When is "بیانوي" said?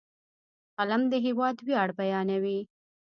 1.99-2.59